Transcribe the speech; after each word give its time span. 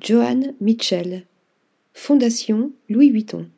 Johann 0.00 0.54
Mitchell. 0.60 1.24
Fondation 1.92 2.70
Louis 2.88 3.10
Vuitton. 3.10 3.48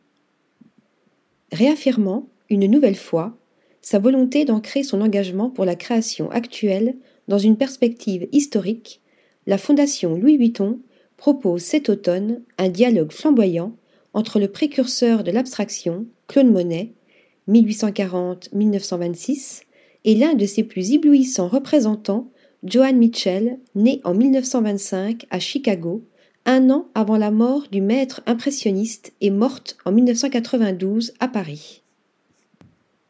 Réaffirmant, 1.53 2.31
une 2.49 2.67
nouvelle 2.67 2.97
fois, 2.97 3.37
sa 3.83 3.99
volonté 3.99 4.47
d'ancrer 4.47 4.83
son 4.83 5.03
engagement 5.03 5.51
pour 5.51 5.67
la 5.67 5.75
création 5.75 6.31
actuelle 6.31 6.97
dans 7.29 7.37
une 7.37 7.59
perspective 7.59 8.27
historique, 8.33 9.03
la 9.47 9.59
Fondation 9.59 10.15
Louis 10.15 10.39
Vuitton 10.39 10.79
propose 11.19 11.61
cet 11.61 11.91
automne 11.91 12.41
un 12.57 12.71
dialogue 12.71 13.13
flamboyant 13.13 13.77
entre 14.15 14.41
le 14.41 14.49
précurseur 14.49 15.25
de 15.25 15.33
l'abstraction, 15.33 16.07
Claude 16.27 16.51
Monet, 16.51 16.95
1840-1926, 17.51 19.65
et 20.05 20.15
l'un 20.15 20.33
de 20.33 20.47
ses 20.47 20.63
plus 20.63 20.93
éblouissants 20.93 21.49
représentants, 21.49 22.31
Johann 22.65 22.97
Mitchell, 22.97 23.59
né 23.75 24.01
en 24.05 24.15
1925 24.15 25.27
à 25.29 25.39
Chicago, 25.39 26.03
un 26.51 26.69
an 26.69 26.89
avant 26.97 27.17
la 27.17 27.31
mort 27.31 27.69
du 27.71 27.81
maître 27.81 28.23
impressionniste 28.27 29.13
et 29.21 29.31
morte 29.31 29.77
en 29.85 29.93
1992 29.93 31.13
à 31.21 31.29
Paris. 31.29 31.83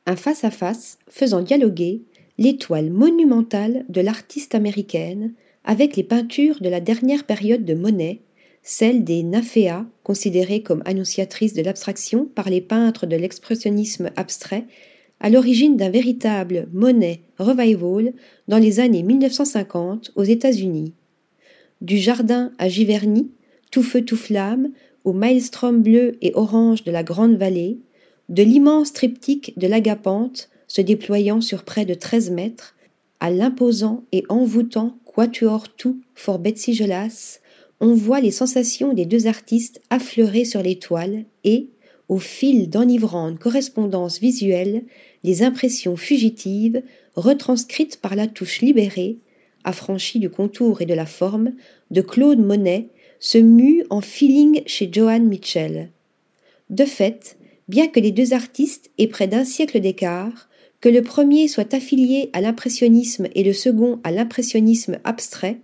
Un 0.05 0.15
face-à-face 0.15 0.99
faisant 1.09 1.41
dialoguer 1.41 2.03
l'étoile 2.37 2.91
monumentale 2.91 3.87
de 3.89 4.03
l'artiste 4.03 4.55
américaine 4.55 5.33
avec 5.65 5.97
les 5.97 6.03
peintures 6.03 6.61
de 6.61 6.69
la 6.69 6.81
dernière 6.81 7.25
période 7.25 7.65
de 7.65 7.73
Monet, 7.73 8.21
celle 8.63 9.05
des 9.05 9.23
Naphéas, 9.23 9.87
considérées 10.03 10.63
comme 10.63 10.83
annonciatrices 10.85 11.55
de 11.55 11.63
l'abstraction 11.63 12.27
par 12.27 12.51
les 12.51 12.61
peintres 12.61 13.07
de 13.07 13.17
l'expressionnisme 13.17 14.11
abstrait, 14.17 14.67
à 15.19 15.31
l'origine 15.31 15.79
d'un 15.79 15.91
véritable 15.91 16.69
Monet 16.75 17.23
revival 17.39 18.13
dans 18.49 18.59
les 18.59 18.81
années 18.81 19.03
1950 19.03 20.13
aux 20.15 20.25
États-Unis. 20.25 20.93
Du 21.81 21.97
jardin 21.97 22.53
à 22.59 22.69
Giverny, 22.69 23.31
tout 23.71 23.83
feu 23.83 24.03
tout 24.03 24.17
flamme, 24.17 24.71
au 25.05 25.13
maelstrom 25.13 25.83
bleu 25.83 26.19
et 26.21 26.33
orange 26.35 26.85
de 26.85 26.91
la 26.91 27.03
Grande 27.03 27.37
Vallée, 27.37 27.79
de 28.29 28.43
l'immense 28.43 28.93
triptyque 28.93 29.59
de 29.59 29.67
l'Agapante 29.67 30.51
se 30.69 30.81
déployant 30.81 31.41
sur 31.41 31.65
près 31.65 31.85
de 31.85 31.95
treize 31.95 32.31
mètres, 32.31 32.77
à 33.19 33.31
l'imposant 33.31 34.05
et 34.13 34.25
envoûtant 34.29 34.99
quatuor 35.05 35.69
tout 35.69 36.01
for 36.15 36.39
Betsy 36.39 36.75
Gelas, 36.75 37.41
on 37.81 37.95
voit 37.95 38.21
les 38.21 38.31
sensations 38.31 38.93
des 38.93 39.07
deux 39.07 39.27
artistes 39.27 39.81
affleurer 39.91 40.45
sur 40.45 40.63
les 40.63 40.79
toiles 40.79 41.25
et, 41.45 41.71
au 42.09 42.19
fil 42.19 42.69
d'enivrantes 42.69 43.39
correspondances 43.39 44.21
visuelles, 44.21 44.85
les 45.25 45.43
impressions 45.43 45.97
fugitives, 45.97 46.83
retranscrites 47.17 48.01
par 48.01 48.17
la 48.17 48.27
touche 48.27 48.61
libérée, 48.61 49.19
affranchie 49.65 50.19
du 50.19 50.31
contour 50.31 50.83
et 50.83 50.87
de 50.87 50.95
la 50.95 51.07
forme, 51.07 51.53
de 51.91 52.01
Claude 52.01 52.39
Monet, 52.39 52.89
se 53.21 53.37
mue 53.37 53.85
en 53.91 54.01
feeling 54.01 54.63
chez 54.67 54.89
Johann 54.91 55.29
Mitchell. 55.29 55.91
De 56.71 56.87
fait, 56.87 57.37
bien 57.69 57.87
que 57.87 58.01
les 58.01 58.13
deux 58.13 58.33
artistes 58.33 58.91
aient 58.97 59.09
près 59.09 59.29
d'un 59.29 59.45
siècle 59.45 59.79
d'écart, 59.79 60.49
que 60.81 60.89
le 60.89 61.03
premier 61.03 61.47
soit 61.47 61.75
affilié 61.75 62.31
à 62.33 62.41
l'impressionnisme 62.41 63.29
et 63.35 63.45
le 63.45 63.53
second 63.53 64.01
à 64.05 64.11
l'impressionnisme 64.11 64.99
abstrait, 65.05 65.59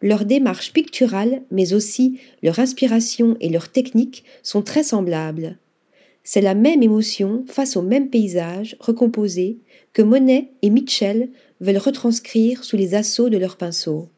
leur 0.00 0.24
démarche 0.24 0.72
picturale, 0.72 1.42
mais 1.50 1.74
aussi 1.74 2.18
leur 2.42 2.58
inspiration 2.58 3.36
et 3.40 3.50
leur 3.50 3.68
technique 3.68 4.24
sont 4.42 4.62
très 4.62 4.82
semblables. 4.82 5.58
C'est 6.24 6.40
la 6.40 6.54
même 6.54 6.82
émotion 6.82 7.44
face 7.46 7.76
au 7.76 7.82
même 7.82 8.08
paysage 8.08 8.76
recomposé 8.80 9.58
que 9.92 10.00
Monet 10.00 10.48
et 10.62 10.70
Mitchell 10.70 11.28
veulent 11.60 11.76
retranscrire 11.76 12.64
sous 12.64 12.78
les 12.78 12.94
assauts 12.94 13.28
de 13.28 13.36
leurs 13.36 13.58
pinceaux. 13.58 14.08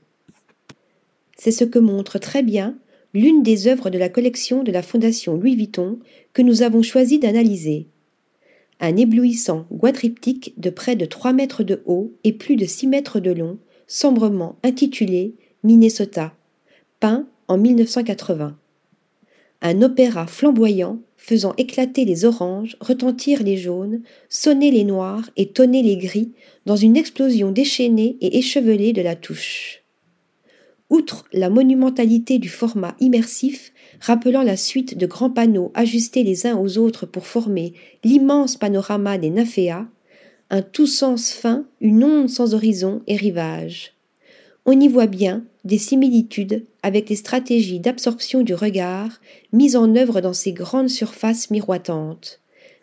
C'est 1.37 1.51
ce 1.51 1.65
que 1.65 1.81
montre 1.81 2.19
très 2.19 2.43
bien 2.43 2.77
l'une 3.15 3.45
des 3.45 3.69
œuvres 3.69 3.91
de 3.91 3.99
la 3.99 4.09
collection 4.09 4.65
de 4.65 4.73
la 4.73 4.83
Fondation 4.83 5.37
Louis 5.37 5.55
Vuitton 5.55 6.01
que 6.33 6.43
nous 6.43 6.63
avons 6.63 6.83
choisi 6.83 7.21
d'analyser. 7.21 7.87
Un 8.81 8.97
éblouissant 8.97 9.67
quadriptyque 9.81 10.53
de 10.59 10.69
près 10.69 10.97
de 10.97 11.07
trois 11.07 11.33
mètres 11.33 11.63
de 11.63 11.81
haut 11.87 12.13
et 12.25 12.33
plus 12.33 12.57
de 12.57 12.67
six 12.67 12.89
mètres 12.89 13.21
de 13.21 13.31
long, 13.31 13.59
sombrement 13.87 14.57
intitulé 14.65 15.35
Minnesota, 15.63 16.35
peint 16.99 17.29
en 17.47 17.57
1980. 17.57 18.59
Un 19.63 19.83
opéra 19.83 20.27
flamboyant 20.27 20.99
faisant 21.17 21.55
éclater 21.57 22.05
les 22.05 22.25
oranges, 22.25 22.77
retentir 22.81 23.43
les 23.45 23.57
jaunes, 23.57 24.03
sonner 24.29 24.73
les 24.73 24.85
noirs 24.85 25.31
et 25.37 25.51
tonner 25.51 25.83
les 25.83 25.97
gris 25.97 26.33
dans 26.67 26.77
une 26.77 26.97
explosion 26.97 27.53
déchaînée 27.53 28.17
et 28.21 28.39
échevelée 28.39 28.93
de 28.93 29.03
la 29.03 29.15
touche. 29.15 29.84
Outre 30.91 31.25
la 31.33 31.51
monumentalité 31.51 32.39
du 32.39 32.49
format 32.49 32.95
immersif, 33.01 33.73
rappelant 34.01 34.43
la 34.43 34.57
suite 34.57 34.97
de 34.97 35.07
grands 35.07 35.31
panneaux 35.31 35.73
ajustés 35.75 36.23
les 36.23 36.47
uns 36.47 36.57
aux 36.57 36.79
autres 36.79 37.07
pour 37.07 37.27
former 37.27 37.73
l'immense 38.05 38.57
panorama 38.57 39.19
des 39.19 39.31
Naphéas, 39.31 39.87
un 40.51 40.63
tout 40.63 40.87
sens 40.87 41.33
fin, 41.33 41.67
une 41.81 42.05
onde 42.05 42.29
sans 42.29 42.55
horizon 42.55 43.03
et 43.07 43.17
rivage 43.17 43.95
on 44.67 44.79
y 44.81 44.89
voit 44.89 45.07
bien 45.07 45.45
des 45.65 45.79
similitudes 45.79 46.65
avec 46.83 47.09
les 47.09 47.17
stratégies 47.17 47.81
d'absorption 47.81 48.43
du 48.43 48.55
regard 48.55 49.21
mises 49.53 49.77
en 49.77 49.95
œuvre 49.97 50.21
dans 50.21 50.33
ces 50.33 50.53
grandes 50.53 50.89
surfaces 50.89 51.51
miroitantes. 51.51 52.41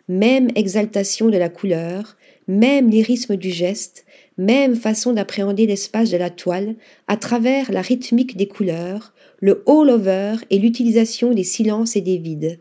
Même 0.08 0.48
exaltation 0.54 1.28
de 1.28 1.38
la 1.38 1.48
couleur, 1.48 2.16
même 2.48 2.90
lyrisme 2.90 3.36
du 3.36 3.50
geste, 3.50 4.04
même 4.38 4.74
façon 4.74 5.12
d'appréhender 5.12 5.66
l'espace 5.66 6.10
de 6.10 6.16
la 6.16 6.30
toile 6.30 6.74
à 7.06 7.16
travers 7.16 7.70
la 7.70 7.82
rythmique 7.82 8.36
des 8.36 8.48
couleurs, 8.48 9.12
le 9.40 9.62
all-over 9.66 10.36
et 10.50 10.58
l'utilisation 10.58 11.32
des 11.32 11.44
silences 11.44 11.96
et 11.96 12.00
des 12.00 12.18
vides, 12.18 12.60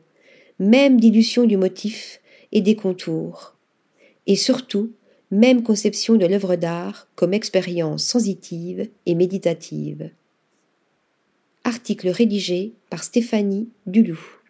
même 0.59 0.99
dilution 0.99 1.45
du 1.45 1.57
motif 1.57 2.21
et 2.51 2.61
des 2.61 2.75
contours. 2.75 3.55
Et 4.27 4.35
surtout, 4.35 4.91
même 5.31 5.63
conception 5.63 6.15
de 6.15 6.25
l'œuvre 6.25 6.55
d'art 6.55 7.07
comme 7.15 7.33
expérience 7.33 8.03
sensitive 8.03 8.89
et 9.05 9.15
méditative. 9.15 10.11
Article 11.63 12.09
rédigé 12.09 12.73
par 12.89 13.03
Stéphanie 13.03 13.69
Duluth. 13.85 14.40